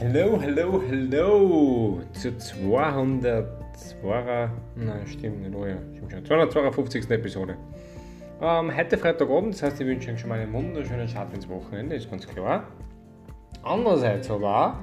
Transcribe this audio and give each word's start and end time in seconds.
Hallo, 0.00 0.40
hallo, 0.40 0.80
hallo 0.88 2.00
zur 2.12 2.38
202, 2.38 4.48
nein, 4.76 5.06
stimmt 5.08 5.42
nicht, 5.42 5.52
oh 5.52 5.66
ja, 5.66 5.76
stimmt 5.92 6.12
schon, 6.12 6.24
252. 6.24 7.10
Episode. 7.10 7.56
Ähm, 8.40 8.76
heute 8.76 8.96
Freitagabend, 8.96 9.54
das 9.54 9.64
heißt, 9.64 9.80
ich 9.80 9.86
wünsche 9.88 10.12
euch 10.12 10.20
schon 10.20 10.28
mal 10.28 10.38
einen 10.38 10.52
wunderschönen 10.52 11.08
Start 11.08 11.34
ins 11.34 11.48
Wochenende, 11.48 11.96
ist 11.96 12.08
ganz 12.08 12.28
klar. 12.28 12.68
Andererseits 13.64 14.30
aber, 14.30 14.78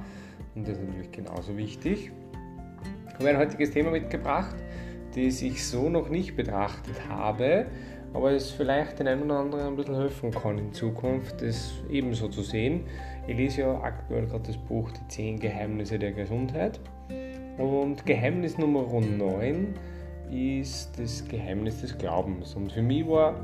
und 0.54 0.68
das 0.68 0.76
ist 0.76 0.86
natürlich 0.86 1.12
genauso 1.12 1.56
wichtig, 1.56 2.12
habe 3.14 3.24
ich 3.24 3.30
ein 3.30 3.38
heutiges 3.38 3.70
Thema 3.70 3.92
mitgebracht, 3.92 4.56
das 5.14 5.40
ich 5.40 5.66
so 5.66 5.88
noch 5.88 6.10
nicht 6.10 6.36
betrachtet 6.36 7.08
habe, 7.08 7.64
aber 8.16 8.32
es 8.32 8.50
vielleicht 8.50 8.98
den 8.98 9.08
einen 9.08 9.24
oder 9.24 9.40
anderen 9.40 9.66
ein 9.66 9.76
bisschen 9.76 9.94
helfen 9.94 10.30
kann 10.30 10.56
in 10.56 10.72
Zukunft, 10.72 11.42
das 11.42 11.74
ebenso 11.90 12.28
zu 12.28 12.40
sehen. 12.40 12.84
Ich 13.26 13.36
lese 13.36 13.60
ja 13.60 13.80
aktuell 13.82 14.26
gerade 14.26 14.44
das 14.44 14.56
Buch 14.56 14.90
Die 14.90 15.06
10 15.08 15.38
Geheimnisse 15.38 15.98
der 15.98 16.12
Gesundheit 16.12 16.80
und 17.58 18.06
Geheimnis 18.06 18.56
Nummer 18.56 18.84
9 18.84 19.74
ist 20.30 20.98
das 20.98 21.28
Geheimnis 21.28 21.82
des 21.82 21.96
Glaubens. 21.98 22.54
Und 22.54 22.72
für 22.72 22.80
mich 22.80 23.06
war, 23.06 23.34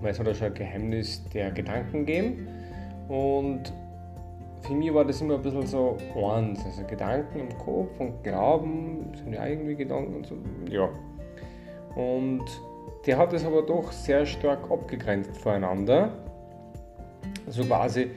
weil 0.00 0.10
es 0.10 0.18
hat 0.18 0.28
auch 0.28 0.34
schon 0.34 0.48
ein 0.48 0.54
Geheimnis 0.54 1.22
der 1.32 1.52
Gedanken 1.52 2.04
gegeben 2.04 2.48
und 3.06 3.72
für 4.62 4.74
mich 4.74 4.92
war 4.92 5.04
das 5.04 5.20
immer 5.20 5.34
ein 5.36 5.42
bisschen 5.42 5.64
so 5.64 5.96
eins, 6.16 6.64
also 6.64 6.82
Gedanken 6.88 7.38
im 7.38 7.58
Kopf 7.58 8.00
und 8.00 8.24
Glauben 8.24 9.12
sind 9.14 9.32
ja 9.32 9.46
irgendwie 9.46 9.76
Gedanken 9.76 10.16
und 10.16 10.26
so, 10.26 10.34
ja. 10.68 10.88
Und 11.94 12.44
der 13.06 13.16
hat 13.16 13.32
es 13.32 13.44
aber 13.44 13.62
doch 13.62 13.92
sehr 13.92 14.26
stark 14.26 14.70
abgegrenzt 14.70 15.36
voneinander. 15.38 16.10
So 17.46 17.62
also 17.62 17.64
quasi, 17.64 18.10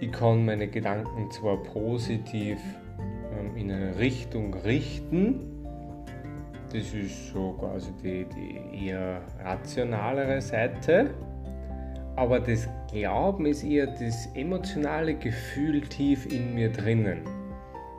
ich 0.00 0.12
kann 0.12 0.44
meine 0.44 0.68
Gedanken 0.68 1.30
zwar 1.30 1.56
positiv 1.62 2.58
ähm, 3.38 3.56
in 3.56 3.72
eine 3.72 3.98
Richtung 3.98 4.54
richten, 4.54 5.58
das 6.72 6.92
ist 6.92 7.32
so 7.32 7.56
quasi 7.58 7.90
die, 8.02 8.26
die 8.26 8.86
eher 8.88 9.22
rationalere 9.42 10.40
Seite, 10.42 11.10
aber 12.14 12.40
das 12.40 12.68
Glauben 12.92 13.46
ist 13.46 13.64
eher 13.64 13.86
das 13.86 14.28
emotionale 14.34 15.14
Gefühl 15.14 15.80
tief 15.80 16.30
in 16.30 16.54
mir 16.54 16.70
drinnen. 16.70 17.22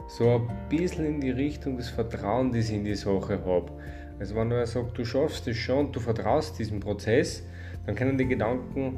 So 0.08 0.36
ein 0.36 0.48
bisschen 0.70 1.06
in 1.06 1.22
die 1.22 1.32
Richtung 1.32 1.78
des 1.78 1.90
Vertrauens, 1.90 2.56
das 2.56 2.70
ich 2.70 2.76
in 2.76 2.84
die 2.84 2.96
Sache 2.96 3.44
habe. 3.44 3.72
Also 4.20 4.36
wenn 4.36 4.50
du 4.50 4.66
sagst, 4.66 4.98
du 4.98 5.06
schaffst 5.06 5.48
es 5.48 5.58
schon, 5.58 5.92
du 5.92 6.00
vertraust 6.00 6.60
diesem 6.60 6.80
Prozess, 6.80 7.44
dann 7.86 7.96
können 7.96 8.18
die 8.18 8.28
Gedanken 8.28 8.98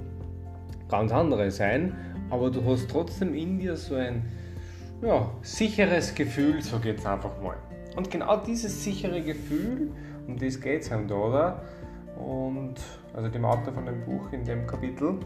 ganz 0.90 1.12
andere 1.12 1.52
sein, 1.52 1.96
aber 2.30 2.50
du 2.50 2.64
hast 2.66 2.90
trotzdem 2.90 3.34
in 3.34 3.60
dir 3.60 3.76
so 3.76 3.96
ein 3.96 4.24
ja, 5.02 5.30
sicheres 5.42 6.14
Gefühl, 6.16 6.62
so 6.62 6.80
geht 6.80 7.00
es 7.00 7.06
einfach 7.06 7.42
mal. 7.42 7.56
Und 7.96 8.10
genau 8.10 8.38
dieses 8.38 8.84
sichere 8.84 9.22
Gefühl, 9.22 9.92
um 10.28 10.38
das 10.38 10.60
geht 10.60 10.82
es 10.82 10.92
einem 10.92 11.08
da, 11.08 11.16
oder? 11.16 11.62
Und 12.18 12.76
also 13.14 13.30
dem 13.30 13.46
Autor 13.46 13.74
von 13.74 13.86
dem 13.86 14.04
Buch 14.06 14.32
in 14.32 14.46
dem 14.46 14.66
Kapitel. 14.68 15.20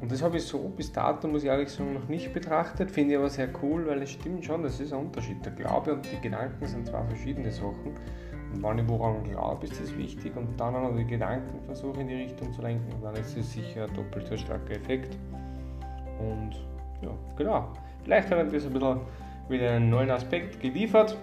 Und 0.00 0.12
das 0.12 0.22
habe 0.22 0.36
ich 0.36 0.44
so 0.44 0.58
bis 0.76 0.92
dato, 0.92 1.26
muss 1.26 1.42
ich 1.42 1.48
ehrlich 1.48 1.70
sagen, 1.70 1.94
noch 1.94 2.08
nicht 2.08 2.32
betrachtet. 2.32 2.90
Finde 2.90 3.14
ich 3.14 3.18
aber 3.18 3.30
sehr 3.30 3.48
cool, 3.62 3.86
weil 3.86 4.02
es 4.02 4.10
stimmt 4.10 4.44
schon, 4.44 4.62
das 4.62 4.78
ist 4.78 4.92
ein 4.92 5.00
Unterschied. 5.00 5.44
Der 5.44 5.52
Glaube 5.52 5.94
und 5.94 6.06
die 6.10 6.20
Gedanken 6.20 6.66
sind 6.66 6.86
zwei 6.86 7.02
verschiedene 7.04 7.50
Sachen. 7.50 7.94
Und 8.52 8.62
wenn 8.62 8.78
ich 8.78 8.88
woran 8.88 9.24
glaube, 9.24 9.66
ist 9.66 9.80
das 9.80 9.96
wichtig. 9.96 10.36
Und 10.36 10.58
dann 10.58 10.74
auch 10.74 10.90
noch 10.90 10.96
die 10.96 11.04
Gedanken 11.04 11.60
versuche 11.64 12.00
in 12.00 12.08
die 12.08 12.14
Richtung 12.14 12.52
zu 12.52 12.62
lenken, 12.62 12.90
dann 13.02 13.14
ist 13.16 13.36
es 13.36 13.52
sicher 13.52 13.84
ein 13.84 13.94
doppelt 13.94 14.26
so 14.26 14.36
starker 14.36 14.74
Effekt. 14.74 15.16
Und 16.18 16.52
ja, 17.02 17.10
genau. 17.36 17.68
Vielleicht 18.04 18.30
hat 18.30 18.38
das 18.38 18.46
ein 18.46 18.50
bisschen 18.50 18.74
wieder 18.74 19.70
einen 19.70 19.90
neuen 19.90 20.10
Aspekt 20.10 20.60
geliefert. 20.60 21.16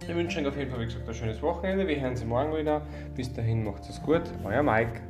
Ich 0.00 0.14
wünsche 0.14 0.40
euch 0.40 0.46
auf 0.46 0.56
jeden 0.56 0.70
Fall, 0.70 0.80
wie 0.80 0.86
gesagt, 0.86 1.08
ein 1.08 1.14
schönes 1.14 1.42
Wochenende. 1.42 1.86
Wir 1.86 2.00
hören 2.00 2.16
Sie 2.16 2.24
morgen 2.24 2.56
wieder. 2.56 2.82
Bis 3.14 3.32
dahin 3.32 3.64
macht 3.64 3.88
es 3.88 4.02
gut. 4.02 4.22
Euer 4.44 4.62
Mike. 4.62 5.00